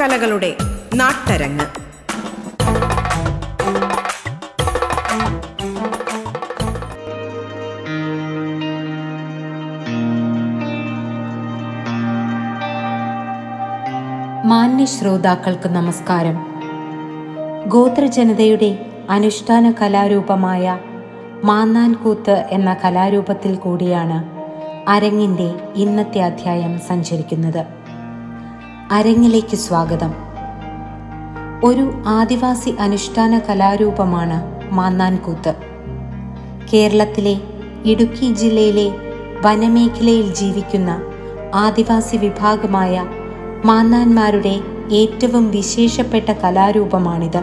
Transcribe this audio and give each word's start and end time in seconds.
കലകളുടെ 0.00 0.56
നാട്ടരങ്ങ്. 0.94 1.82
മാന്യ 14.46 14.84
ശ്രോതാക്കൾക്ക് 14.84 15.68
നമസ്കാരം. 15.68 16.46
ഗോത്രജനതയുടെ 17.68 18.86
അനുഷ്ഠാന 19.10 19.70
കലാരൂപമായ 19.70 20.78
മാന്നാൻകൂത്ത് 21.44 22.46
എന്ന 22.50 22.76
കലാരൂപത്തിൽ 22.84 23.54
കൂടിയാണ് 23.54 24.24
അരങ്ങിന്റെ 24.90 25.54
ഇന്നത്തെ 25.74 26.20
അധ്യായം 26.20 26.78
സഞ്ചരിക്കുന്നത്. 26.78 27.81
അരങ്ങിലേക്ക് 28.92 29.56
സ്വാഗതം. 29.56 30.14
ഒരു 31.64 32.02
ആദിവാസി 32.06 32.70
അനുഷ്ഠാന 32.80 33.38
കലാരൂപമാണ് 33.38 34.38
മാന്നാൻകൂത്ത്. 34.74 35.54
കേരളത്തിലെ 36.72 37.36
ഇടുക്കി 37.84 38.32
ജില്ലയിലെ 38.32 38.92
വനമേഖലയിൽ 39.42 40.34
ജീവിക്കുന്ന 40.34 41.00
ആദിവാസി 41.54 42.16
വിഭാഗമായ 42.16 43.06
മാന്നാന്മാരുടെ 43.64 44.60
ഏറ്റവും 44.90 45.50
വിശേഷപ്പെട്ട 45.50 46.30
കലാരൂപമാണിത്. 46.30 47.40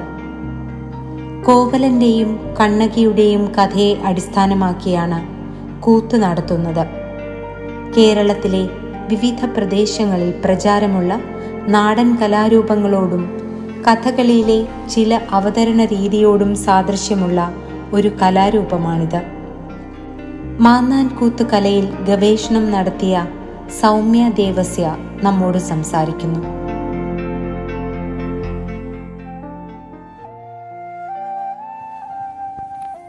കോവലന്റെയും 1.46 2.56
കണ്ണകിയുടെയും 2.60 3.52
കഥയെ 3.52 3.96
അടിസ്ഥാനമാക്കിയാണ് 4.06 5.20
കൂത്ത് 5.82 6.16
നടത്തുന്നത്. 6.16 6.88
കേരളത്തിലെ 7.98 8.70
വിവിധ 9.10 9.46
പ്രദേശങ്ങളിൽ 9.46 10.34
പ്രചാരമുള്ള 10.46 11.22
നാടൻ 11.68 12.16
കലാരൂപങ്ങളോടും 12.16 13.40
കഥകളിയിലെ 13.88 14.88
ചില 14.90 15.22
അവതരണ 15.32 15.86
രീതിയോടും 15.86 16.56
സാദൃശ്യമുള്ള 16.56 17.54
ഒരു 17.94 18.08
കലാരൂപമാണിത്. 18.08 19.22
മാന്നാൻകൂത്ത് 20.60 21.50
കലയിൽ 21.50 22.06
ഗവേഷണം 22.06 22.72
നടത്തിയ 22.72 23.28
സൗമ്യ 23.82 24.30
ദേവസ്യ 24.30 24.98
നമ്മോട് 25.24 25.58
സംസാരിക്കുന്നു. 25.58 26.40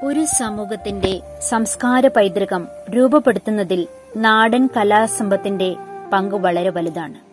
ഒരു 0.05 0.25
സമൂഹത്തിന്റെ 0.25 1.21
സംസ്കാര 1.49 2.09
പൈതൃകം 2.09 2.69
രൂപപ്പെടുത്തുന്നതിൽ 2.97 3.87
നാടൻ 4.17 4.69
കലാസമ്പത്തിന്റെ 4.77 5.77
പങ്ക് 6.13 6.35
വളരെ 6.35 6.71
വലുതാണ്. 6.71 7.30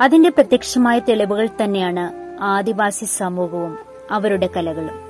അതിന്റെ 0.00 0.28
പ്രത്യക്ഷമായ 0.28 0.98
തെളിവുകൾ 0.98 1.48
തന്നെയാണ് 1.64 2.10
ആദിവാസി 2.42 3.04
സമൂഹവും 3.04 3.78
അവരുടെ 4.10 4.48
കലകളും. 4.56 5.00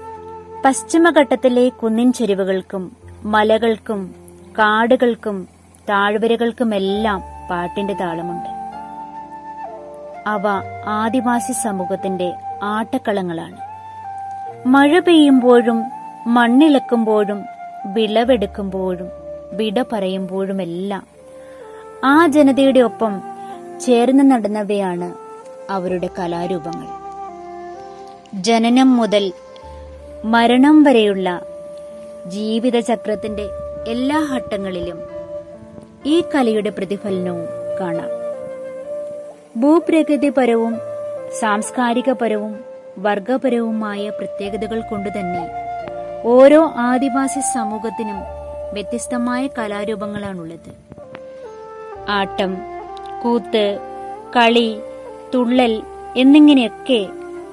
പശ്ചിമഘട്ടത്തിലെ 0.64 1.68
കുന്നിൻ 1.68 2.12
ചെരുവുകൾക്കും 2.12 2.96
മലകൾക്കും 3.24 4.14
കാടുകൾക്കും 4.58 5.48
താഴ്വരകൾക്കുമെല്ലാം 5.88 7.22
പാട്ടിന്റെ 7.50 7.94
താളമുണ്ട്. 7.94 8.48
അവ 10.28 10.42
ആദിവാസി 10.86 11.52
സമൂഹത്തിന്റെ 11.52 12.32
ആട്ടക്കളങ്ങളാണ്. 12.62 13.56
മഴ 14.68 14.98
പെയ്യുമ്പോഴും 14.98 15.82
മണ്ണിളക്കുമ്പോഴും 16.26 17.44
വിളവെടുക്കുമ്പോഴും 17.86 19.08
വിട 19.52 19.82
പറയുമ്പോഴുമെല്ലാം 19.82 21.06
ആ 22.04 22.26
ജനതയുടെ 22.26 22.80
ഒപ്പം 22.80 23.31
ചേർന്ന് 23.82 24.30
നടന്നവയാണ് 24.30 25.14
അവരുടെ 25.70 26.10
കലാരൂപങ്ങൾ. 26.18 26.86
ജനനം 28.34 28.96
മുതൽ 28.96 29.32
മരണം 30.24 30.82
വരെയുള്ള 30.82 31.40
ജീവിതചക്രത്തിന്റെ 32.26 33.48
എല്ലാ 33.88 34.28
ഘട്ടങ്ങളിലും 34.34 35.00
ഈ 36.06 36.20
കലയുടെ 36.20 36.70
പ്രതിഫലനവും 36.70 37.46
കാണാം. 37.80 38.08
ഭൂപ്രകൃതിപരവും 39.60 40.78
സാംസ്കാരികപരവും 41.40 42.64
വർഗപരവുമായ 42.98 44.08
പ്രത്യേകതകൾ 44.08 44.80
കൊണ്ടുതന്നെ 44.80 45.50
ഓരോ 46.24 46.72
ആദിവാസി 46.76 47.40
സമൂഹത്തിനും 47.40 48.16
വ്യത്യസ്തമായ 48.72 49.46
കലാരൂപങ്ങളാണുള്ളത്. 49.46 50.72
ആട്ടം 52.10 52.71
കൂത്ത് 53.22 53.78
കളി 54.36 54.76
തുള്ളൽ 55.34 55.82
എന്നിങ്ങനെയൊക്കെ 56.16 57.06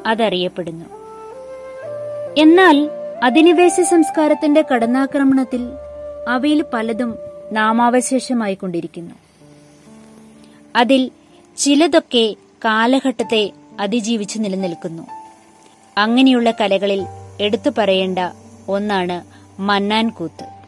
അതറിയപ്പെടുന്നു. 0.06 0.85
എന്നാൽ 2.38 2.90
അധിനിവേശ 3.24 3.81
സംസ്കാരത്തിന്റെ 3.81 4.66
കടന്നാക്രമണത്തിൽ 4.74 5.69
അവയിൽ 6.28 6.66
പലതും 6.74 7.18
നാമാവശേഷമായി 7.52 8.53
കൊണ്ടിരിക്കുന്നു 8.53 9.16
അതിൽ 10.75 11.12
ചിലതൊക്കെ 11.57 12.36
കാലഘട്ടത്തെ 12.66 13.51
അതിജീവിച്ച് 13.80 14.40
നിലനിൽക്കുന്നു. 14.40 15.03
അങ്ങനെയുള്ള 15.97 16.51
കലകളിൽ 16.51 17.01
എടുത്തു 17.41 17.69
പറയേണ്ട 17.78 18.19
ഒന്നാണ് 18.68 19.18
മന്നാൻ 19.62 20.09
കൂത്ത് 20.09 20.59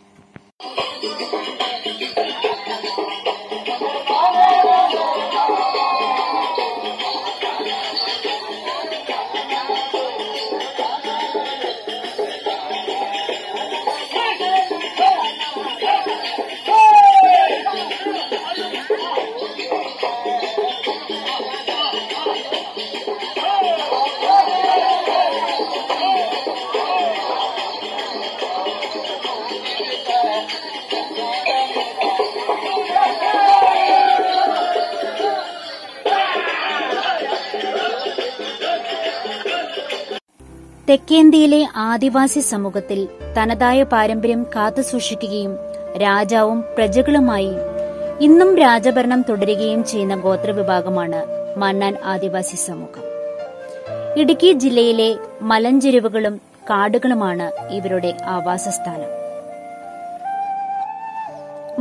തെക്കേന്ത്യയിലെ 40.91 41.68
ആദിവാസി 41.75 42.40
സമൂഹത്തിൽ 42.40 43.07
തനതായ 43.38 43.84
പാരമ്പര്യം 43.84 44.44
കാത്തുസൂക്ഷിക്കുകയും 44.56 45.57
രാജാവും 46.02 46.63
പ്രജകളുമായി 46.78 47.52
ഇന്നും 48.22 48.57
രാജഭരണം 48.57 49.25
തുടരുകയും 49.30 49.85
ചെയ്യുന്ന 49.85 50.16
ഗോത്രവിഭാഗമാണ് 50.16 51.24
മണ്ണാൻ 51.57 51.97
ആദിവാസി 52.06 52.56
സമൂഹം. 52.56 53.03
ഇടുക്കി 54.18 54.51
ജില്ലയിലെ 54.51 55.16
മലഞ്ചെരുവുകളും 55.41 56.41
കാടുകളുമാണ് 56.69 57.72
ഇവരുടെ 57.72 58.18
ആവാസസ്ഥാനം. 58.25 59.09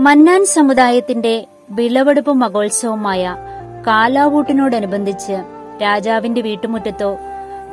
മന്നാൻ 0.04 0.44
സമുദായത്തിന്റെ 0.44 1.46
വിളവെടുപ്പ് 1.70 2.32
മഹോത്സവമായ 2.32 3.36
കാലാവൂട്ടിനോടനുബന്ധിച്ച് 3.86 5.32
രാജാവിന്റെ 5.82 6.40
വീട്ടുമുറ്റത്തോ 6.40 7.18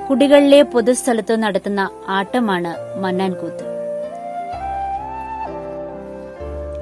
കുടികളിലെ 0.10 0.62
പൊതുസ്ഥലത്ത് 0.62 1.44
നടത്തുന്ന 1.44 1.90
ആട്ടമാണ് 2.08 3.00
മന്നാൻകൂത്ത്. 3.00 3.66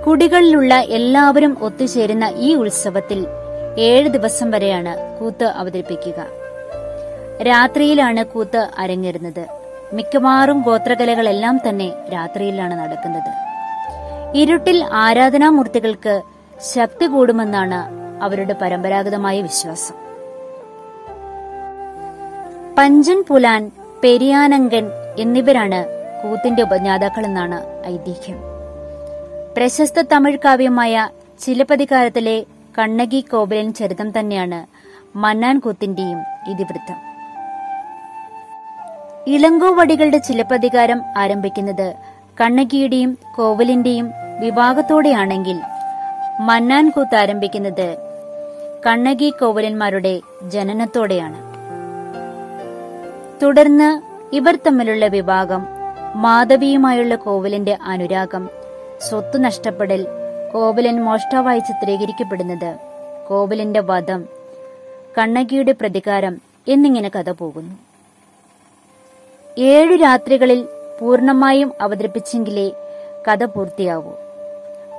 കുടികളിലുള്ള 0.05 0.75
എല്ലാവരും 0.75 1.57
ഒത്തുചേരുന്ന 1.61 2.31
ഈ 2.35 2.53
ഉത്സവത്തിൽ 2.53 3.27
ഏഴ് 3.77 4.09
ദിവസം 4.09 4.51
വരെയാണ് 4.51 5.19
കൂത്ത് 5.19 5.45
അവതരിപ്പിക്കുക. 5.45 6.27
രാത്രിയിലാണ് 7.41 8.25
കൂത്ത് 8.25 8.67
അരങ്ങേറുന്നത്. 8.77 9.45
മിക്കവാറും 9.93 10.61
ഗോത്രകലകളെല്ലാം 10.61 11.59
തന്നെ 11.69 11.93
രാത്രിയിലാണ് 12.13 12.79
നടക്കുന്നത്. 12.79 13.31
ഇരുട്ടിൽ 14.37 14.83
ആരാധനാമൂർത്തികൾക്ക് 14.91 16.21
ശക്തി 16.73 17.05
കൂടുമെന്നാണ് 17.05 17.81
അവരുടെ 18.23 18.53
പരമ്പരാഗതമായ 18.53 19.41
വിശ്വാസം. 19.41 20.04
പഞ്ചൻ 22.77 23.23
പുലാൻ 23.27 23.71
പെരിയാനങ്കൻ 24.03 24.91
എന്നിവരാണ് 25.19 25.85
കൂത്തിന്റെ 26.23 26.61
ഉപജ്ഞാതാക്കളെന്നാണ് 26.61 27.85
ഐതിഹ്യം. 27.87 28.37
പ്രശസ്ത 29.57 30.01
തമിഴ് 30.01 30.37
കാവ്യമായ 30.45 31.09
ചിലപ്പതികാരത്തിലെ 31.39 32.45
കണ്ണകി 32.79 33.19
കോവിലൻ 33.21 33.73
ചരിതം 33.73 34.19
തന്നെയാണ് 34.19 34.59
മന്നാൻ 35.17 35.59
കൂത്തിന്റെയും 35.59 36.19
ഇതിവൃത്തം. 36.47 36.97
ഇളങ്കോവടികളുടെ 39.27 40.17
ചിലപ്പതികാരം 40.17 41.01
ആരംഭിക്കുന്നത് 41.17 41.95
കണ്ണകിയുടെയും 42.41 43.17
കോവലിന്റെയും 43.35 44.11
വിവാഹത്തോടെയാണെങ്കിൽ 44.39 45.59
മന്നാൻ 46.39 46.89
കൂത്ത് 46.89 47.15
ആരംഭിക്കുന്നത് 47.15 47.97
കണ്ണകി 48.87 49.29
കോവലന്മാരുടെ 49.29 50.19
ജനനത്തോടെയാണ്. 50.43 51.44
തുടർന്ന് 53.41 54.01
ഇവർ 54.35 54.55
തമ്മിലുള്ള 54.55 55.07
വിവാഹം 55.07 55.65
മാധവിയുമായുള്ള 56.15 57.15
കോവലന്റെ 57.15 57.77
അനുരാഗം 57.81 58.49
സ്വത്ത് 59.01 59.43
നഷ്ടപ്പെടൽ 59.43 60.07
കോവലൻ 60.53 61.03
മോഷ്ടാവായി 61.03 61.59
ചിത്രീകരിക്കപ്പെടുന്നത് 61.59 62.75
കോവലന്റെ 63.29 63.79
വധം 63.79 64.25
കണ്ണകിയുടെ 65.17 65.71
പ്രതികാരം 65.71 66.41
എന്നിങ്ങനെ 66.67 67.09
കഥ 67.09 67.29
പോകുന്നു. 67.29 67.75
ഏഴു 69.57 69.95
രാത്രികളിൽ 69.95 70.67
പൂർണമായും 71.01 71.71
അവതരിപ്പിച്ചെങ്കിലേ 71.81 72.71
കഥ 73.27 73.45
പൂർത്തിയാവൂ. 73.45 74.11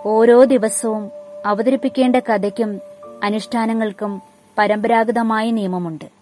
ഓരോ 0.07 0.45
ദിവസവും 0.45 1.11
അവതരിപ്പിക്കേണ്ട 1.47 2.17
കഥയ്ക്കും 2.17 2.81
അനുഷ്ഠാനങ്ങൾക്കും 3.23 4.23
പരമ്പരാഗതമായ 4.59 5.51
നിയമമുണ്ട്. 5.51 6.16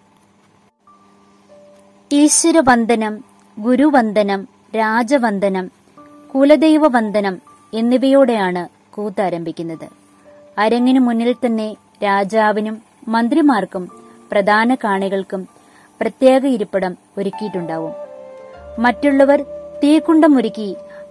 ഈശ്വരവന്ദനം 2.16 3.14
ഗുരുവന്ദനം 3.56 4.40
രാജവന്ദനം 4.76 5.66
കുലദൈവ 6.32 6.84
വന്ദനം 6.96 7.34
എന്നിവയോടെയാണ് 7.72 8.62
കൂത്ത് 8.94 9.22
ആരംഭിക്കുന്നത്. 9.26 9.86
അരങ്ങിനു 10.58 11.00
മുന്നിൽ 11.06 11.30
തന്നെ 11.44 11.68
രാജാവിനും 12.02 12.76
മന്ത്രിമാർക്കും 13.08 13.84
പ്രധാന 14.30 14.74
കാണികൾക്കും 14.84 15.42
പ്രത്യേക 16.00 16.44
ഇരിപ്പിടം 16.56 16.92
ഒരുക്കിയിട്ടുണ്ടാവും. 17.18 17.94
മറ്റുള്ളവർ 18.84 19.40
തീക്കുണ്ടമൊരുക്കി 19.82 20.68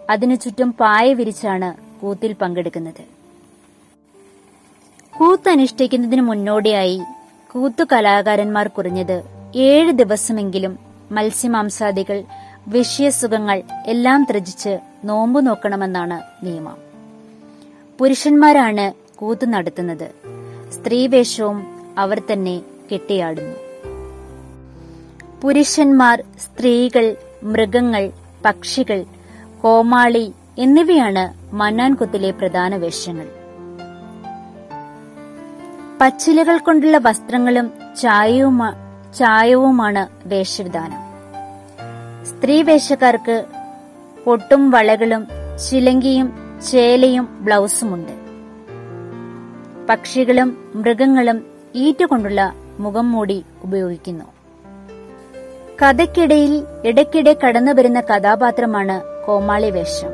അതിനു 0.09 0.35
ചുറ്റും 0.35 0.69
പായ 0.81 1.13
വിരിച്ചാണ് 1.19 1.69
കൂത്തിൽ 2.01 2.31
പങ്കെടുക്കുന്നത്. 2.41 3.03
കൂത്ത് 5.13 5.49
അനുഷ്ഠിക്കുന്നതിന് 5.49 6.23
മുന്നോടിയായി 6.29 6.99
കൂത്തു 7.51 7.83
കലാകാരന്മാർ 7.91 8.67
കുറഞ്ഞത് 8.77 9.17
ഏഴ് 9.69 9.91
ദിവസമെങ്കിലും 10.01 10.73
മത്സ്യമാംസാദികൾ 11.13 12.23
വിഷയസുഖങ്ങൾ 12.67 13.61
എല്ലാം 13.85 14.27
ത്യജിച്ച് 14.31 14.79
നോമ്പു 15.05 15.41
നോക്കണമെന്നാണ് 15.41 16.45
നിയമം. 16.45 16.77
പുരുഷന്മാരാണ് 17.99 19.17
കൂത്തു 19.17 19.45
നടത്തുന്നത്. 19.45 20.11
സ്ത്രീവേഷവും 20.71 21.67
അവർ 21.97 22.21
തന്നെ 22.31 22.61
കെട്ടിയാടുന്നു. 22.93 23.55
പുരുഷന്മാർ 25.41 26.23
സ്ത്രീകൾ 26.39 27.15
മൃഗങ്ങൾ 27.43 28.11
പക്ഷികൾ 28.45 29.05
കോമാളി 29.63 30.33
എന്നിവയാണ് 30.57 31.55
മന്നാൻകുത്തിലെ 31.55 32.31
പ്രധാന 32.31 32.75
വേഷങ്ങൾ. 32.75 33.27
പച്ചിലകൾ 36.01 36.57
കൊണ്ടുള്ള 36.57 36.97
വസ്ത്രങ്ങളും 36.97 37.71
ചായവുമാ 38.01 38.69
ചായവുമാണ് 39.19 40.07
വേഷവിധാനം. 40.25 41.02
സ്ത്രീ 42.25 42.61
വേഷക്കാർക്ക് 42.61 43.45
പൊട്ടും 44.25 44.71
വളകളും 44.71 45.27
ശിലങ്കിയും 45.55 46.59
ചേലയും 46.71 47.37
ബ്ലൗസുമുണ്ട്. 47.41 48.11
പക്ഷികളും 49.87 50.71
മൃഗങ്ങളും 50.75 51.45
ഈറ്റുകൊണ്ടുള്ള 51.75 52.53
മുഖം 52.79 53.11
മൂടി 53.11 53.45
ഉപയോഗിക്കുന്നു. 53.63 54.25
കഥയ്ക്കിടയിൽ 55.81 56.63
ഇടയ്ക്കിടെ 56.85 57.35
കടന്നു 57.47 57.71
വരുന്ന 57.71 58.01
കഥാപാത്രമാണ് 58.01 59.25
കോമാളി 59.25 59.71
വേഷം 59.71 60.09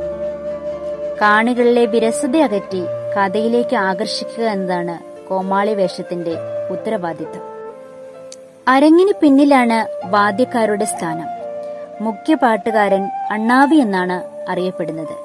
കാണികളിലെ 1.22 1.86
വിരസത 1.86 2.38
അകറ്റി 2.38 2.82
കഥയിലേക്ക് 3.18 3.76
ആകർഷിക്കുക 3.76 4.44
എന്നതാണ് 4.44 5.28
കോമാളി 5.30 5.74
വേഷത്തിന്റെ 5.74 6.36
ഉത്തരവാദിത്തം. 6.72 7.42
അരങ്ങിന് 8.68 9.14
പിന്നിലാണ് 9.22 10.08
വാദ്യക്കാരുടെ 10.10 10.86
സ്ഥാനം. 10.86 11.39
മുഖ്യ 12.02 12.36
പാട്ടുകാരൻ 12.36 13.10
അണ്ണാവി 13.32 13.76
എന്നാണ് 13.76 14.18
അറിയപ്പെടുന്നത്. 14.52 15.16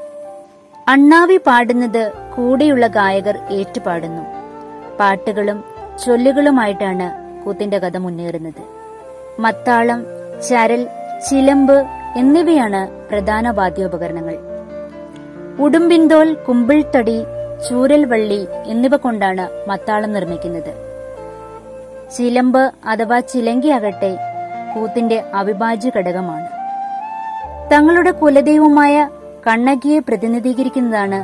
അണ്ണാവി 0.88 1.36
പാടുന്നത് 1.36 2.12
കൂടെയുള്ള 2.36 2.86
ഗായകർ 2.86 3.38
ഏറ്റുപാടുന്നു. 3.50 4.22
പാട്ടുകളും 5.00 5.64
ചൊല്ലുകളുമായിട്ടാണ് 6.04 7.08
കൂത്തിന്റെ 7.44 7.78
കഥ 7.78 7.96
മുന്നേറുന്നത്. 7.96 8.62
മത്താളം 9.40 10.06
ചരൽ 10.48 10.88
ചിലമ്പ് 11.30 11.86
എന്നിവയാണ് 12.16 13.08
പ്രധാന 13.08 13.50
വാദ്യോപകരണങ്ങൾ. 13.50 14.36
ഉടുമ്പിൻതോൽ 15.58 16.34
കുമ്പിൾത്തടി 16.34 17.24
ചൂരൽവള്ളി 17.68 18.46
എന്നിവ 18.66 18.96
കൊണ്ടാണ് 18.96 19.68
മത്താളം 19.68 20.12
നിർമ്മിക്കുന്നത്. 20.12 20.72
ചിലമ്പ് 22.16 22.72
അഥവാ 22.84 23.20
ചിലങ്കിയാകട്ടെ 23.20 24.18
കൂത്തിന്റെ 24.74 25.24
അവിഭാജ്യ 25.34 25.90
ഘടകമാണ്. 25.96 26.53
തങ്ങളുടെ 27.72 28.10
കുലദൈവമായ 28.10 29.08
കണ്ണകിയെ 29.46 29.98
പ്രതിനിധീകരിക്കുന്നതാണ് 29.98 31.20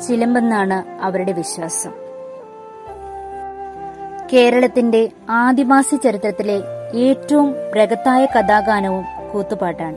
ചിലമ്പെന്നാണ് 0.00 1.02
അവരുടെ 1.02 1.32
വിശ്വാസം. 1.32 1.90
കേരളത്തിന്റെ 4.32 5.10
ആദിവാസി 5.30 5.96
ചരിത്രത്തിലെ 5.96 6.62
ഏറ്റവും 6.94 7.54
പ്രകത്തായ 7.72 8.24
കഥാഗാനവും 8.24 9.04
കൂത്തുപാട്ടാണ്. 9.32 9.96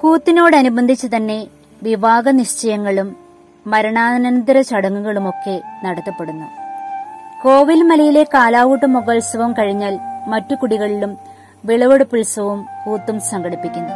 കൂത്തിനോടനുബന്ധിച്ച് 0.00 1.06
തന്നെ 1.16 1.46
വിവാഹ 1.82 2.30
നിശ്ചയങ്ങളും 2.30 3.16
മരണാനന്തര 3.66 4.60
ചടങ്ങുകളുമൊക്കെ 4.60 5.60
നടത്തപ്പെടുന്നു. 5.84 6.46
കോവിൽമലയിലെ 7.42 8.22
കാലാവൂട്ട് 8.34 8.86
മഹോത്സവം 8.86 9.52
കഴിഞ്ഞാൽ 9.52 9.98
മറ്റു 10.28 10.54
കുടികളിലും 10.54 11.29
വിളവെടുപ്പുത്സവവും 11.64 12.66
കൂത്തും 12.86 13.20
സംഘടിപ്പിക്കുന്നു. 13.20 13.94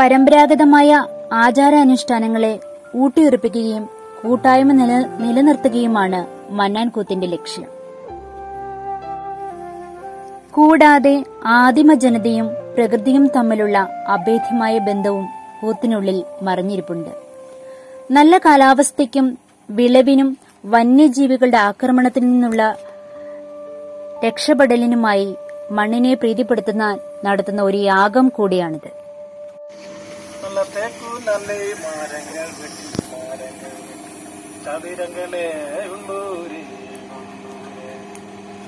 പരമ്പരാഗതമായ 0.00 1.04
ആചാരാനുഷ്ഠാനങ്ങളെ 1.32 2.60
ഊട്ടിയുറപ്പിക്കുകയും 2.96 3.88
കൂട്ടായ്മ 4.24 4.72
നില 4.72 5.08
നിലനിർത്തുകയുമാണ് 5.20 6.26
മന്നാൻ 6.50 6.88
കൂത്തിന്റെ 6.88 7.26
ലക്ഷ്യം. 7.26 7.66
കൂടാതെ 10.52 11.24
ആദിമ 11.46 11.94
ജനതയും 11.94 12.46
പ്രകൃതിയും 12.46 13.30
തമ്മിലുള്ള 13.36 13.78
അഭേദ്യമായ 14.08 14.78
ബന്ധവും 14.78 15.28
കൂത്തിനുള്ളിൽ 15.62 16.24
മറിഞ്ഞിരിപ്പുണ്ട്. 16.42 17.10
നല്ല 18.10 18.38
കാലാവസ്ഥയ്ക്കും 18.38 19.38
വിളവിനും 19.70 20.38
വന്യജീവികളുടെ 20.66 21.56
ആക്രമണത്തിൽ 21.56 22.20
നിന്നുള്ള 22.20 22.76
രക്ഷപ്പെടലിനുമായി 24.24 25.36
മണ്ണിനെ 25.70 26.14
പ്രീതിപ്പെടുത്തുന്ന 26.14 26.98
നടത്തുന്ന 27.24 27.62
ഒരു 27.62 27.76
യാഗം 27.76 28.28
കൂടിയാണിത്. 28.28 28.90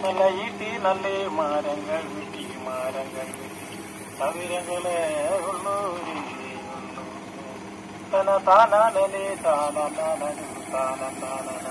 നല്ല 0.03 0.25
ഈട്ടി 0.45 0.71
നല്ല 0.85 1.11
മരങ്ങൾ 1.37 2.03
വെട്ടി 2.15 2.47
മരങ്ങൾ 2.67 3.29
വെട്ടി. 3.39 3.77
ചതുരങ്ങളെ 4.19 4.99
ഉള്ളൂര് 5.51 6.17
തന 8.13 8.37
താനാനേ 8.47 9.37
താനാനു 9.45 10.05
താനാന 10.73 11.67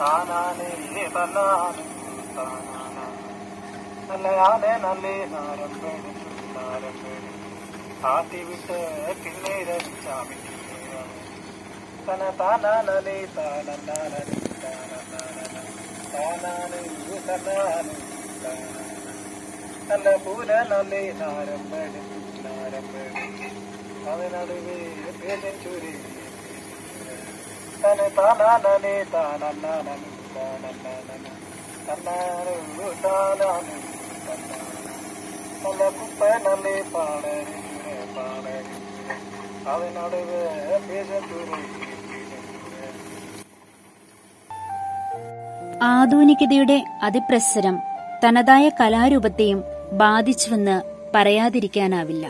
താനാനേ 0.00 0.70
തന്നാനു. 1.16 1.84
താനാന 2.36 2.83
നല്ല 4.08 4.26
ആനെ 4.44 4.72
നല്ല 4.80 5.06
നാരം 5.32 5.72
പേടിച്ചു 5.76 6.30
നാരം 6.56 6.94
പേടിച്ചു 7.00 7.42
ആട്ടിവിട്ട് 8.06 8.78
കിണ്ണീരച്ചാമി 9.22 10.38
തന 12.06 12.22
താനാനലേ 12.40 13.18
താനന്നാനലേ 13.36 14.38
താനന്നാനല 14.64 15.56
താനാനു 16.14 16.80
തന്നാനു 17.26 17.94
നല്ല 19.88 20.08
പൂല 20.24 20.52
നല്ലേ 20.68 21.02
നാരമ്പടി 21.18 22.02
നാരമ്പടി 22.44 23.24
അതിനടുവേ 24.08 24.78
പേജൻ 25.18 25.56
ചൂരി 25.64 25.94
തന 27.82 28.08
താനാനലേ 28.18 28.96
താനന്നാനു 29.14 30.10
താനന്നാനല 30.36 31.26
തന്നാനു 31.86 32.54
താനാനു 32.66 32.88
തന്നാനു 33.02 33.93
പാടരി 36.92 37.64
ആധുനികതയുടെ 45.82 46.84
അതിപ്രസരം 47.02 47.78
തനതായ 48.24 48.68
കലാരൂപത്തെയും 48.68 49.64
ബാധിച്ചുവെന്ന് 49.92 50.82
പറയാതിരിക്കാനാവില്ല. 51.14 52.26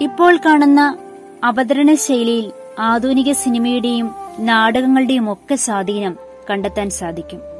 ഇപ്പോൾ 0.00 0.36
കാണുന്ന 0.36 0.98
അവതരണ 1.44 1.94
ശൈലിയിൽ 1.94 2.52
ആധുനിക 2.78 3.32
സിനിമയുടെയും 3.32 4.14
നാടകങ്ങളുടെയും 4.38 5.32
ഒക്കെ 5.32 5.54
സ്വാധീനം 5.54 6.16
കണ്ടെത്താൻ 6.50 6.90
സാധിക്കും. 6.90 7.57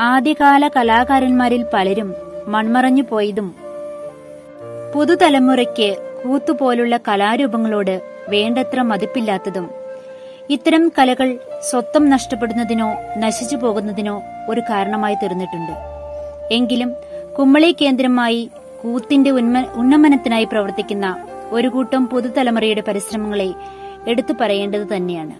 ആദ്യകാല 0.00 0.68
കലാകാരന്മാരിൽ 0.68 1.66
പലരും 1.74 2.14
മൺമറഞ്ഞു 2.46 3.02
പോയതും 3.10 3.54
പുതുതലമുറയ്ക്ക് 4.94 6.18
കൂത്തുപോലുള്ള 6.24 6.96
കലാരൂപങ്ങളോട് 6.96 8.02
വേണ്ടത്ര 8.28 8.82
മതിപ്പില്ലാത്തതും 8.82 9.70
ഇത്തരം 10.50 10.92
കലകൾ 10.98 11.38
സ്വത്തം 11.62 12.10
നഷ്ടപ്പെടുന്നതിനോ 12.10 12.94
നശിച്ചു 13.18 13.56
പോകുന്നതിനോ 13.56 14.22
ഒരു 14.48 14.60
കാരണമായി 14.60 15.14
തീർന്നിട്ടുണ്ട്. 15.14 15.72
എങ്കിലും 16.54 16.94
കുമ്മളി 17.38 17.76
കേന്ദ്രമായി 17.82 18.50
കൂത്തിന്റെ 18.82 19.30
ഉന്നമനത്തിനായി 19.76 20.44
പ്രവർത്തിക്കുന്ന 20.44 21.26
ഒരു 21.50 21.68
കൂട്ടം 21.68 22.06
പുതുതലമുറയുടെ 22.06 22.80
പരിശ്രമങ്ങളെ 22.80 23.54
എടുത്തു 24.08 24.32
പറയേണ്ടത് 24.40 24.96
തന്നെയാണ്. 24.96 25.34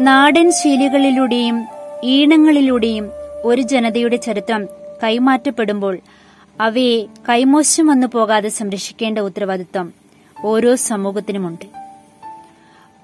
നാടൻ 0.00 0.52
ശീലുകളിലൂടെയും 0.52 1.79
ഈണങ്ങളിലൂടെയും 2.04 3.10
ഒരു 3.44 3.62
ജനതയുടെ 3.62 4.16
ചരിത്രം 4.16 4.66
കൈമാറ്റപ്പെടുമ്പോൾ 5.02 5.98
അവയെ 6.60 7.06
കൈമോശം 7.28 7.86
വന്നു 7.86 8.06
പോകാതെ 8.06 8.48
സംരക്ഷിക്കേണ്ട 8.48 9.18
ഉത്തരവാദിത്വം 9.18 9.92
ഓരോ 10.44 10.74
സമൂഹത്തിനുമുണ്ട്. 10.74 11.64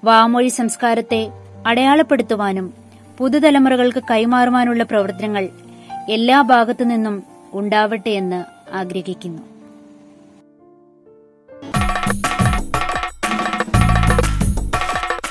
വാമൊഴി 0.03 0.47
സംസ്കാരത്തെ 0.47 1.29
അടയാളപ്പെടുത്തുവാനും 1.67 2.73
പുതുതലമുറകൾക്ക് 3.17 4.03
കൈമാറുവാനുള്ള 4.11 4.83
പ്രവർത്തനങ്ങൾ 4.83 5.49
എല്ലാ 6.09 6.41
ഭാഗത്തു 6.41 6.83
നിന്നും 6.83 7.23
ഉണ്ടാവട്ടെ 7.53 8.09
എന്ന് 8.09 8.43
ആഗ്രഹിക്കുന്നു. 8.75 9.41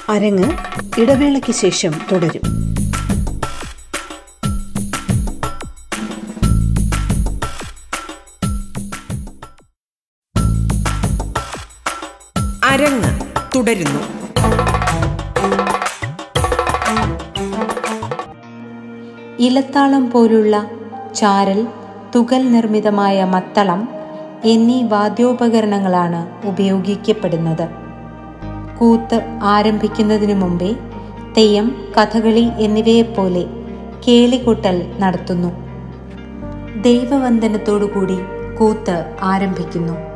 അരങ്ങ് 0.08 0.52
ഇടവേളയ്ക്ക് 1.00 1.52
ശേഷം 1.52 1.92
തുടരും. 2.12 2.55
അരങ്ങ് 12.76 13.20
തുടരുന്നു. 13.56 14.00
ഇലത്താളം 19.38 20.10
പോലുള്ള 20.10 20.66
ചാരൽ 21.14 21.66
തുകൽ 22.16 22.52
നിർമ്മിതമായ 22.52 23.24
മത്തളം 23.24 23.88
എന്നീ 24.44 24.82
വാദ്യോപകരണങ്ങളാണ് 24.82 26.46
ഉപയോഗിക്കപ്പെടുന്നത്. 26.46 27.68
കൂത്ത് 28.78 29.38
ആരംഭിക്കുന്നതിനു 29.42 30.34
മുമ്പേ 30.34 30.74
തെയ്യം 31.36 31.84
കഥകളി 32.00 32.50
എന്നിവയെപ്പോലെ 32.58 33.44
കേളികൊട്ടൽ 34.08 34.96
നടത്തുന്നു. 34.98 35.48
ദൈവവന്ദനത്തോടുകൂടി 36.82 38.18
കൂത്ത് 38.58 39.14
ആരംഭിക്കുന്നു. 39.22 40.15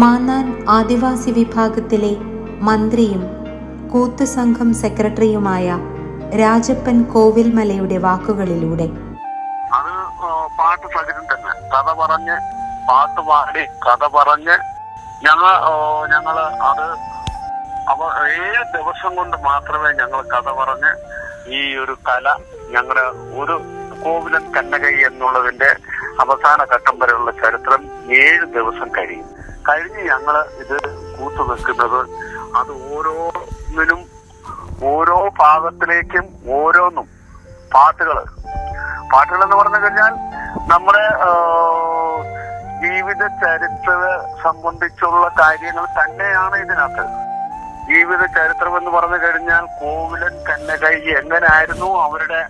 മാന്നാൻ 0.00 0.46
ആദിവാസി 0.68 1.30
വിഭാഗത്തിലെ 1.30 2.12
മന്ത്രിയും 2.60 3.22
കൂത്ത് 3.92 4.24
സംഘം 4.34 4.74
സെക്രട്ടറിയുമായ 4.74 5.66
രാജപ്പൻ 6.34 6.96
കോവിൽമലയുടെ 7.12 7.98
വാക്കുകളിലൂടെ. 7.98 8.86
അത് 9.76 9.90
പാട്ട് 10.58 10.86
സഹിതം 10.94 11.24
തന്നെ. 11.24 11.52
കഥ 11.74 11.88
പറഞ്ഞ് 12.00 12.36
പാട്ട് 12.88 13.20
പാടി 13.20 13.64
കഥ 13.86 14.04
പറഞ്ഞ് 14.16 14.56
ഞങ്ങൾ 15.22 15.52
ഞങ്ങൾ 16.06 16.36
അത് 16.68 16.86
അവ 17.92 18.00
ഏഴ് 18.38 18.62
ദിവസം 18.74 19.12
കൊണ്ട് 19.16 19.36
മാത്രമേ 19.44 19.90
ഞങ്ങൾ 20.00 20.20
കഥ 20.34 20.48
പറഞ്ഞ് 20.60 20.90
ഈ 21.56 21.76
ഒരു 21.76 21.94
കല 22.08 22.26
ഞങ്ങളുടെ 22.70 23.04
ഒരു 23.34 23.56
കോവിലൻ 24.04 24.44
കന്നകൈ 24.52 24.94
എന്നുള്ളതിന്റെ 25.08 25.70
അവസാന 26.20 26.60
ഘട്ടം 26.74 26.96
വരെയുള്ള 26.98 27.30
ചരിത്രം 27.30 27.82
ഏഴ് 28.22 28.46
ദിവസം 28.56 28.88
കഴിയും. 28.98 29.28
കഴിഞ്ഞ് 29.68 30.02
ഞങ്ങൾ 30.10 30.36
ഇത് 30.62 30.76
കൂത്തുവെക്കുന്നത് 31.18 32.00
അത് 32.58 32.72
ഓരോന്നിനും 32.96 34.00
ഓരോ 34.92 35.18
ഭാഗത്തിലേക്കും 35.40 36.24
ഓരോന്നും 36.58 37.06
പാട്ടുകൾ 37.74 38.16
പാട്ടുകൾ 39.12 39.42
എന്ന് 39.44 39.56
പറഞ്ഞു 39.56 39.78
കഴിഞ്ഞാൽ 39.84 40.14
നമ്മുടെ 40.72 41.04
ജീവിത 42.82 43.22
ചരിത്ര 43.42 43.92
സംബന്ധിച്ചുള്ള 44.44 45.24
കാര്യങ്ങൾ 45.40 45.84
തന്നെയാണ് 45.98 46.56
ഇതിനകത്ത്. 46.64 47.04
ജീവിത 47.88 48.22
ചരിത്രം 48.36 48.76
എന്ന് 48.78 48.90
പറഞ്ഞു 48.90 49.18
കഴിഞ്ഞാൽ 49.24 49.64
കോവിലൻ 49.80 50.34
കന്നകൈ 50.48 50.96
എങ്ങനെയായിരുന്നു 51.20 51.88
അവരുടെ 52.02 52.40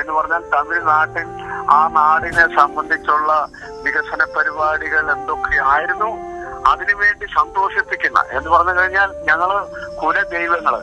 എന്ന് 0.00 0.12
പറഞ്ഞാൽ 0.12 0.42
തമിഴ്നാട്ടിൽ 0.54 1.28
ആ 1.70 1.78
നാടിനെ 1.96 2.46
സംബന്ധിച്ചുള്ള 2.56 3.30
വികസന 3.84 4.22
പരിപാടികൾ 4.36 5.04
എന്തൊക്കെയായിരുന്നു 5.12 6.10
അതിനുവേണ്ടി 6.70 7.26
സന്തോഷിപ്പിക്കുന്ന 7.36 8.20
എന്ന് 8.30 8.50
പറഞ്ഞു 8.50 8.74
കഴിഞ്ഞാൽ 8.80 9.10
ഞങ്ങൾ 9.28 9.50
കുലദൈവങ്ങൾ. 10.02 10.74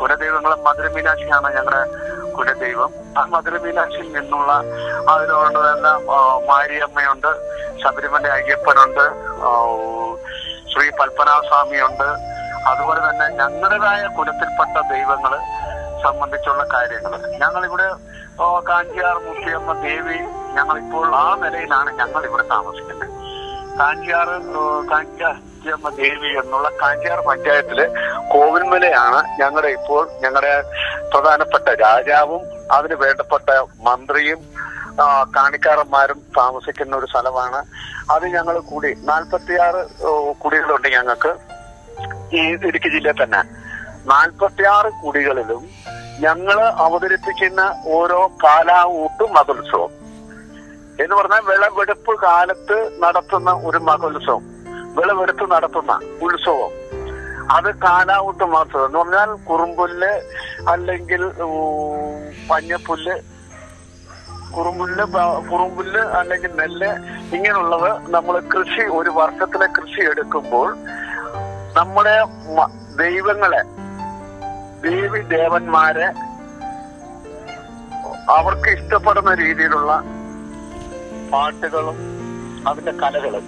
കുലദൈവങ്ങൾ 0.00 0.52
മധുരമീനാക്ഷിയാണ് 0.66 1.48
ഞങ്ങളുടെ 1.56 1.82
കുലദൈവം. 2.36 2.90
ആ 3.18 3.24
മധുരമീനാക്ഷിയിൽ 3.34 4.08
നിന്നുള്ള 4.12 4.52
അതിനോട് 5.12 5.58
തന്നെ 5.68 5.92
മാരിയമ്മയുണ്ട് 6.50 7.30
ശബരിമല 7.82 8.28
അയ്യപ്പനുണ്ട് 8.38 9.04
ശ്രീ 10.72 10.86
പത്മനാഭസ്വാമിയുണ്ട്. 11.00 12.08
അതുപോലെ 12.70 13.00
തന്നെ 13.00 13.26
ഞങ്ങളുടേതായ 13.40 14.02
കുലത്തിൽപ്പെട്ട 14.18 14.76
ദൈവങ്ങൾ 14.92 15.34
സംബന്ധിച്ചുള്ള 16.04 16.62
കാര്യങ്ങൾ 16.74 17.12
ഞങ്ങളിവിടെ 17.42 17.88
കാഞ്ചിയാർ 18.68 19.16
മുത്തിയമ്മ 19.26 19.72
ദേവി 19.86 20.18
ഞങ്ങളിപ്പോൾ 20.56 21.06
ആ 21.22 21.26
നിലയിലാണ് 21.42 21.90
ഞങ്ങൾ 22.00 22.22
ഇവിടെ 22.28 22.44
താമസിക്കുന്നത്. 22.52 23.06
കാഞ്ചിയാർ 23.80 24.28
മുത്തിയമ്മ 25.48 25.88
ദേവി 26.00 26.30
എന്നുള്ള 26.42 26.68
കാഞ്ചിയാർ 26.82 27.18
പഞ്ചായത്തിലെ 27.28 27.86
കോവിൽമലയാണ് 28.32 29.20
ഞങ്ങളുടെ 29.40 29.70
ഇപ്പോൾ 29.78 30.02
ഞങ്ങളുടെ 30.24 30.54
പ്രധാനപ്പെട്ട 31.12 31.68
രാജാവും 31.84 32.42
അതിന് 32.76 32.96
വേണ്ടപ്പെട്ട 33.04 33.50
മന്ത്രിയും 33.88 34.40
കാണിക്കാരന്മാരും 35.36 36.18
താമസിക്കുന്ന 36.40 36.96
ഒരു 37.00 37.06
സ്ഥലമാണ്. 37.12 37.60
അത് 38.14 38.26
ഞങ്ങൾ 38.36 38.56
കൂടി 38.72 38.90
നാൽപ്പത്തിയാറ് 39.10 39.80
കുടികളുണ്ട് 40.42 40.88
ഞങ്ങൾക്ക്. 40.96 41.32
ഈ 42.40 42.42
ഇടുക്കി 42.68 42.88
ജില്ലയിൽ 42.96 43.18
തന്നെ. 43.22 43.42
നാൽപ്പത്തിയാറ് 44.12 44.90
കുടികളിലും 45.04 45.62
ഞങ്ങൾ 46.20 46.60
അവതരിപ്പിക്കുന്ന 46.62 47.74
ഓരോ 47.86 48.30
കാലാവൂട്ട് 48.44 49.22
മകോത്സവം. 49.32 49.90
എന്ന് 51.00 51.16
പറഞ്ഞാൽ 51.16 51.40
വിളവെടുപ്പ് 51.40 52.22
കാലത്ത് 52.22 53.02
നടത്തുന്ന 53.02 53.50
ഒരു 53.52 53.78
മകോത്സവം. 53.78 54.42
വിളവെടുപ്പ് 54.96 55.50
നടത്തുന്ന 55.50 56.00
ഉത്സവം. 56.22 56.72
അത് 57.50 57.74
കാലാവൂട്ട് 57.74 58.44
മാത്രം 58.44 58.86
എന്ന് 58.86 58.98
പറഞ്ഞാൽ 58.98 59.30
കുറുമ്പുല്ല് 59.44 60.12
അല്ലെങ്കിൽ 60.68 61.28
പഞ്ഞപ്പുല്ല് 62.50 63.14
കുറുമ്പുല്ല് 64.56 65.04
കുറുമ്പുല്ല് 65.50 66.00
അല്ലെങ്കിൽ 66.00 66.50
നെല്ല് 66.56 66.88
ഇങ്ങനെയുള്ളത് 67.36 68.10
നമ്മൾ 68.10 68.40
കൃഷി 68.40 68.80
ഒരു 68.80 69.10
വർഷത്തിലെ 69.10 69.66
കൃഷി 69.66 70.00
എടുക്കുമ്പോൾ 70.00 70.76
നമ്മുടെ 71.76 72.24
ദൈവങ്ങളെ 72.96 73.62
ദേവി 74.84 75.20
ദേവന്മാരെ 75.32 76.08
അവർക്ക് 78.36 78.68
ഇഷ്ടപ്പെടുന്ന 78.76 79.30
രീതിയിലുള്ള 79.40 79.92
പാട്ടുകളും 81.32 81.98
അതിന്റെ 82.68 82.92
കലകളും. 83.02 83.44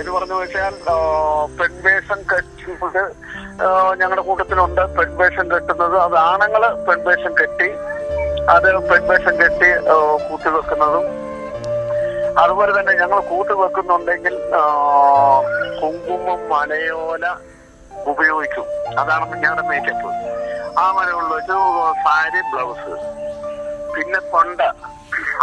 എന്ന് 0.00 0.10
പറഞ്ഞു 0.14 0.36
വെച്ചാൽ 0.40 0.74
പെൺവേഷം 1.58 2.20
കെട്ടുന്നത് 2.30 3.02
ഞങ്ങളുടെ 4.00 4.22
കൂട്ടത്തിലുണ്ട്. 4.28 4.82
പെൺവേഷം 4.98 5.46
കെട്ടുന്നത് 5.52 5.96
അത് 6.04 6.16
ആണുങ്ങൾ 6.30 6.62
പെൺവേഷം 6.88 7.32
കെട്ടി 7.40 7.68
അത് 8.54 8.68
പെൺവേഷം 8.90 9.34
കെട്ടി 9.42 9.70
കൂട്ടിവെക്കുന്നതും. 10.28 11.06
അതുപോലെ 12.42 12.72
തന്നെ 12.78 12.92
ഞങ്ങൾ 13.02 13.18
കൂട്ടുവെക്കുന്നുണ്ടെങ്കിൽ 13.30 14.36
കുങ്കുമം 15.80 16.40
മലയോല 16.52 17.24
ഉപയോഗിക്കും. 18.10 18.66
അതാണ് 19.00 19.24
ഞങ്ങളുടെ 19.42 19.64
മേക്കപ്പ് 19.68 20.08
ആ 20.80 20.84
മരമുള്ള 20.96 21.32
ഒരു 21.34 21.58
സാരി 22.04 22.40
ബ്ലൗസ് 22.52 22.92
പിന്നെ 23.94 24.20
കൊണ്ട 24.32 24.60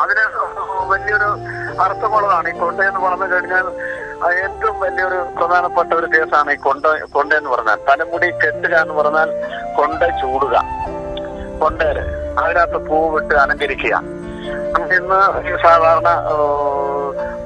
അതിന് 0.01 0.23
വലിയൊരു 0.91 1.29
അർത്ഥമുള്ളതാണ്. 1.83 2.47
ഈ 2.49 2.59
കൊണ്ട 2.59 2.79
എന്ന് 2.81 2.99
പറഞ്ഞു 2.99 3.27
കഴിഞ്ഞാൽ 3.33 3.67
ഏറ്റവും 4.43 4.79
വലിയൊരു 4.79 5.19
പ്രധാനപ്പെട്ട 5.37 5.91
ഒരു 5.93 6.07
കേസാണ് 6.13 6.51
ഈ 6.51 6.55
കൊണ്ട 6.55 6.85
കൊണ്ട 7.15 7.33
എന്ന് 7.33 7.49
പറഞ്ഞാൽ. 7.49 7.77
തലമുടി 7.89 8.29
കെട്ടുക 8.43 8.73
എന്ന് 8.83 8.95
പറഞ്ഞാൽ 8.99 9.29
കൊണ്ട 9.77 10.01
ചൂടുക. 10.21 10.55
കൊണ്ടേൽ 11.61 11.97
അതിനകത്ത് 12.39 12.79
പൂവിട്ട് 12.89 13.33
അലങ്കരിക്കുക. 13.43 13.95
ഇന്ന് 14.97 15.19
സാധാരണ 15.63 16.09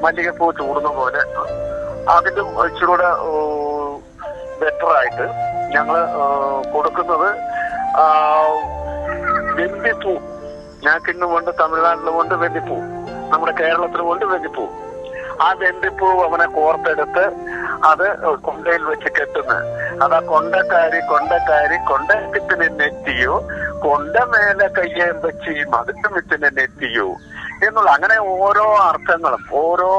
മല്ലികപ്പൂ 0.03 0.51
ചൂടുന്ന 0.51 0.89
പോലെ 1.00 1.22
അതിലും 2.13 2.48
ഇച്ചിരൂടെ 2.65 3.10
ബെറ്റർ 4.63 4.91
ആയിട്ട് 4.98 5.25
ഞങ്ങൾ 5.75 5.96
കൊടുക്കുന്നത് 6.74 7.29
വെന്തിപ്പൂ 9.60 10.13
ഞങ്ങൾക്ക് 10.86 11.12
ഇന്ന് 11.12 11.27
കൊണ്ട് 11.34 11.51
തമിഴ്നാട്ടിലും 11.60 12.15
കൊണ്ട് 12.20 12.36
വെന്തിപ്പൂ 12.43 12.77
നമ്മുടെ 13.32 13.53
കേരളത്തിലും 13.62 14.08
കൊണ്ട് 14.12 14.25
വെന്തിപ്പൂ 14.32 14.65
ആ 15.43 15.48
വെന്തിപ്പൂ 15.62 16.08
അവനെ 16.25 16.48
കോർത്തെടുത്ത് 16.55 17.24
അത് 17.89 18.03
കൊണ്ടയിൽ 18.48 18.84
വെച്ച് 18.89 19.10
കെട്ടുന്നു. 19.15 19.55
അതാ 20.03 20.20
കൊണ്ടക്കാരി 20.32 21.00
കൊണ്ടക്കാരി 21.12 21.77
കൊണ്ടത്തിന് 21.89 22.67
നെറ്റിയോ 22.79 23.34
കൊണ്ട 23.86 24.15
മേലെ 24.34 24.67
കയ്യേം 24.77 25.15
വെച്ച് 25.25 25.50
ഈ 25.62 25.63
മതിട്ടുമിത്തിന് 25.74 26.50
നെറ്റിയോ 26.60 27.08
എന്നുള്ള 27.65 27.89
അങ്ങനെ 27.96 28.17
ഓരോ 28.38 28.65
അർത്ഥങ്ങളും 28.89 29.43
ഓരോ 29.63 29.89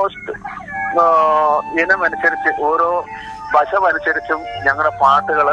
ഇനമനുസരിച്ച് 1.82 2.50
ഓരോ 2.70 2.90
വശമനുസരിച്ചും 3.54 4.40
ഞങ്ങളുടെ 4.66 4.92
പാട്ടുകൾ 5.02 5.48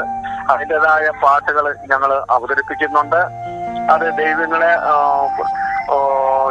അതിന്റെതായ 0.49 1.05
പാട്ടുകൾ 1.23 1.65
ഞങ്ങൾ 1.91 2.11
അവതരിപ്പിക്കുന്നുണ്ട്. 2.29 3.21
അത് 3.91 4.05
ദൈവങ്ങളെ 4.17 4.71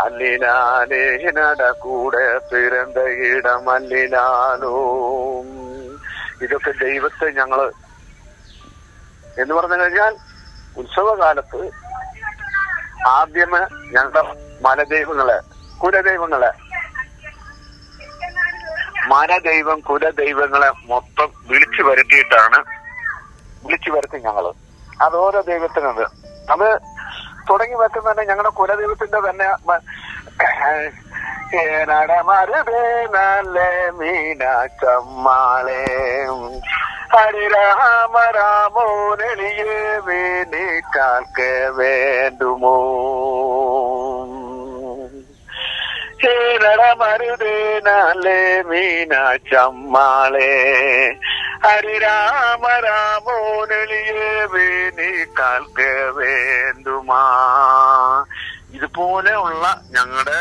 അല്ലിലാലേ 0.00 1.30
നടക്കൂടെ 1.38 2.26
പിറந்த 2.50 2.98
ഇടം 3.28 3.70
അല്ലിലാലോ 3.70 4.74
ഇതൊക്കെ 6.42 6.72
ദൈവത്തെ 6.82 7.30
ഞങ്ങൾ 7.30 7.72
എന്ന് 9.38 9.54
പറഞ്ഞു 9.54 9.80
കഴിഞ്ഞാൽ 9.80 10.16
ഉത്സവകാലത്ത് 10.76 11.70
ആദ്യമേ 13.10 13.62
ഞങ്ങളുടെ 13.94 14.22
മലദൈവങ്ങളെ 14.64 15.40
കുലദൈവങ്ങളെ 15.80 16.52
മലദൈവം 19.10 19.82
കുലദൈവങ്ങളെ 19.82 20.72
മൊത്തം 20.88 21.32
വിളിച്ചു 21.48 21.82
വരുത്തിയിട്ടാണ് 21.82 22.64
വിളിച്ചു 23.64 23.90
വരുത്തി 23.90 24.18
ഞങ്ങൾ. 24.18 24.69
അത് 25.00 25.16
ഓരോ 25.16 25.40
ദൈവത്തിനുണ്ട്. 25.40 26.00
അത് 26.52 26.80
തുടങ്ങി 27.50 27.74
വെക്കുന്ന 27.74 28.10
തന്നെ 28.10 28.24
ഞങ്ങളുടെ 28.24 28.48
കുലദൈവത്തിന്റെ 28.48 29.20
തന്നെ 29.20 29.46
ഏനടമരുതേ 31.56 33.06
നല്ല 33.06 33.60
മീനാച്ചമ്മാളെ. 33.90 35.84
ഹരിരാമ 37.12 38.24
രാമോരളിയെ 38.24 39.98
വേണ്ടി 39.98 40.80
കാൽക്ക 40.96 41.40
വേണ്ടുമോ? 41.68 42.76
ചേരടമരുതേ 46.22 47.56
നാലേ 47.86 48.40
മീനാച്ചമ്മാളെ. 48.70 50.52
ഹരിരാമ 51.64 52.64
രാമോനളിയെ 52.86 54.28
വേണി 54.54 55.10
കാൽക്ക് 55.38 55.90
വേണ്ടുമാ. 56.18 57.22
ഇതുപോലെയുള്ള 58.76 59.64
ഞങ്ങളുടെ 59.96 60.38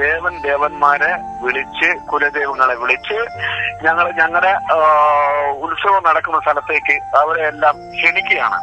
ദേവൻ 0.00 0.34
ദേവന്മാരെ 0.46 1.12
വിളിച്ച് 1.42 1.88
കുലദൈവങ്ങളെ 2.10 2.74
വിളിച്ച് 2.82 3.18
ഞങ്ങൾ 3.84 4.06
ഞങ്ങളുടെ 4.20 4.52
ഉത്സവം 5.64 6.04
നടക്കുന്ന 6.08 6.38
സ്ഥലത്തേക്ക് 6.44 6.96
അവരെ 7.20 7.42
എല്ലാം 7.52 7.76
ക്ഷണിക്കുകയാണ്. 7.96 8.60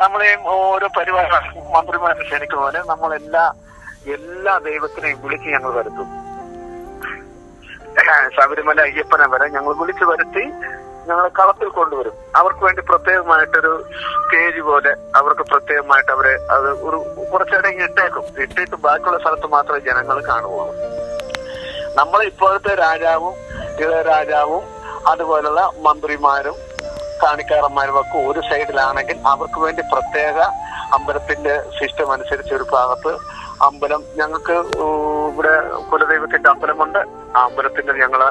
നമ്മളെയും 0.00 0.42
ഓരോ 0.54 0.88
പരിവാര 0.96 1.32
മന്ത്രിമാരെ 1.74 2.22
ക്ഷണിക്കുന്ന 2.28 2.62
പോലെ 2.64 2.80
നമ്മളെല്ലാ 2.92 3.44
എല്ലാ 4.14 4.58
ദൈവത്തിനെയും 4.58 5.18
വിളിച്ച് 5.22 5.48
ഞങ്ങൾ 5.48 5.72
വരുത്തും. 5.72 6.08
ശബരിമല 8.36 8.80
അയ്യപ്പനെ 8.80 9.26
വരെ 9.28 9.46
ഞങ്ങൾ 9.48 9.72
വിളിച്ചു 9.74 10.04
വരുത്തി 10.04 10.44
ഞങ്ങളെ 11.08 11.28
കളത്തിൽ 11.28 11.68
കൊണ്ടുവരും. 11.68 12.14
അവർക്ക് 12.36 12.64
വേണ്ടി 12.64 12.82
പ്രത്യേകമായിട്ടൊരു 12.82 13.72
സ്റ്റേജ് 13.90 14.60
പോലെ 14.60 14.92
അവർക്ക് 15.16 15.40
പ്രത്യേകമായിട്ട് 15.40 16.12
അവരെ 16.12 16.34
അത് 16.54 16.68
ഒരു 16.88 16.98
കുറച്ചിടങ്ങി 17.32 17.82
ഇട്ടേക്കും. 17.82 18.24
ഇട്ടിട്ട് 18.42 18.76
ബാക്കിയുള്ള 18.76 19.18
സ്ഥലത്ത് 19.18 19.46
മാത്രമേ 19.46 19.78
ജനങ്ങൾ 19.78 20.26
കാണുകയുള്ളൂ. 20.26 20.74
നമ്മളെ 21.98 22.24
ഇപ്പോഴത്തെ 22.24 22.74
രാജാവും 22.74 23.34
ഇളയരാജാവും 23.84 24.64
അതുപോലുള്ള 25.06 25.72
മന്ത്രിമാരും 25.78 26.56
കാണിക്കാരന്മാരും 27.22 28.00
ഒക്കെ 28.00 28.18
ഒരു 28.18 28.40
സൈഡിലാണെങ്കിൽ 28.40 29.18
അവർക്ക് 29.26 29.58
വേണ്ടി 29.60 29.82
പ്രത്യേക 29.92 30.38
അമ്പലത്തിന്റെ 30.94 31.54
സിസ്റ്റം 31.78 32.12
അനുസരിച്ച് 32.12 32.54
ഒരു 32.54 32.66
ഭാഗത്ത് 32.72 33.12
അമ്പലം 33.62 34.02
ഞങ്ങൾക്ക് 34.16 34.56
ഇവിടെ 35.32 35.52
കുലദൈവത്തിന്റെ 35.90 36.50
അമ്പലമുണ്ട്. 36.50 36.98
ആ 37.36 37.42
അമ്പലത്തിന്റെ 37.44 37.92
ഞങ്ങൾ 37.92 38.22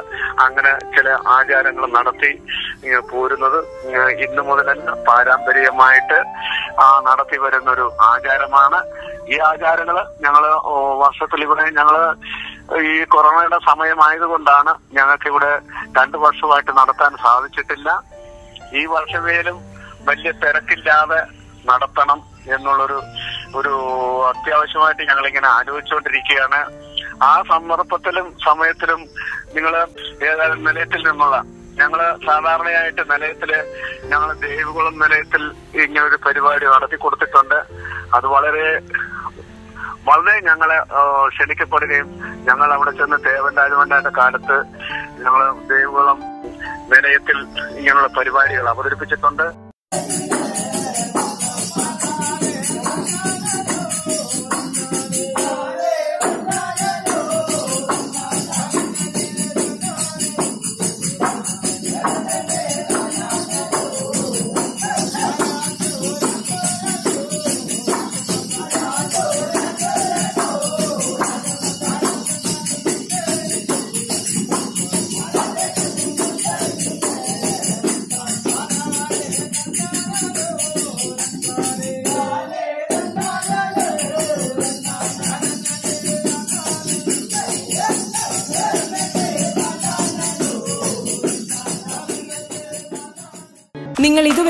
അങ്ങനെ 0.46 0.80
ചില 0.96 1.18
ആചാരങ്ങൾ 1.28 1.86
നടത്തി 1.88 2.32
പോരുന്നത്. 3.12 3.60
ഇന്നു 4.26 4.42
മുതലല്ല 4.42 4.92
പാരമ്പര്യമായിട്ട് 5.08 6.20
ആ 6.86 7.02
നടത്തി 7.08 7.38
വരുന്ന 7.38 7.72
ഒരു 7.72 7.92
ആചാരമാണ്. 8.02 8.80
ഈ 9.34 9.38
ആചാരങ്ങൾ 9.38 9.98
ഞങ്ങൾ 10.26 10.44
ഓ, 10.72 10.74
വർഷത്തിൽ 11.04 11.44
ഇവിടെ 11.44 11.64
ഞങ്ങൾ 11.80 12.16
ഈ 12.82 13.04
കൊറോണയുടെ 13.04 13.60
സമയമായതുകൊണ്ടാണ് 13.70 14.74
ഞങ്ങൾക്ക് 14.94 15.28
ഇവിടെ 15.28 15.52
രണ്ടു 16.00 16.18
വർഷമായിട്ട് 16.18 16.72
നടത്താൻ 16.72 17.18
സാധിച്ചിട്ടില്ല. 17.26 17.90
ഈ 18.74 18.86
വർഷമേലും 18.86 19.58
വലിയ 20.10 20.32
തിരക്കില്ലാതെ 20.32 21.22
നടത്തണം. 21.66 22.35
എന്നുള്ളൊരു 22.54 22.98
ഒരു 23.56 23.74
അത്യാവശ്യമായിട്ട് 24.32 25.04
ഞങ്ങൾ 25.10 25.28
ഇങ്ങനെ 25.28 25.48
ആലോചിച്ചുകൊണ്ടിരിക്കുകയാണ് 25.48 26.60
ആ 27.22 27.34
സന്ദർഭത്തിലും 27.52 28.26
സമയത്തിലും 28.48 29.02
നിങ്ങൾ 29.56 29.74
ഏതായാലും 30.30 30.64
നിലയത്തിൽ 30.68 31.02
നിന്നുള്ള 31.10 31.38
ഞങ്ങൾ 31.80 32.00
സാധാരണയായിട്ട് 32.26 33.04
നിലയത്തിൽ 33.12 33.52
ഞങ്ങൾ 34.12 34.30
ദേവികുളം 34.44 34.96
നിലയത്തിൽ 35.04 35.44
ഇങ്ങനെ 35.84 36.06
ഒരു 36.06 36.18
പരിപാടി 36.26 36.66
നടത്തി 36.66 36.96
കൊടുത്തിട്ടുണ്ട്. 36.96 37.58
അത് 38.18 38.28
വളരെ 38.36 38.68
വളരെ 40.10 40.36
ഞങ്ങളെ 40.48 40.78
ക്ഷണിക്കപ്പെടുകയും 41.34 42.10
ഞങ്ങൾ 42.48 42.70
അവിടെ 42.74 42.92
ചെന്ന് 42.92 43.18
ദേവൻ 43.28 43.54
രാജവന്റെ 43.60 44.12
കാലത്ത് 44.20 44.58
ഞങ്ങൾ 45.24 45.42
ദേവികുളം 45.74 46.20
നിലയത്തിൽ 46.94 47.38
ഇങ്ങനെയുള്ള 47.80 48.10
പരിപാടികൾ 48.18 48.68
അവതരിപ്പിച്ചിട്ടുണ്ട്. 48.74 49.48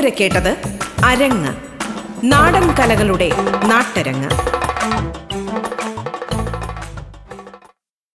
ഇതുവരെ 0.06 0.18
കേട്ടത് 0.20 0.78
അരങ്ങ്. 1.04 1.52
നാടൻ 2.24 2.74
കലകളുടെ 2.74 3.30
നാട്ടരങ്ങ്. 3.64 4.30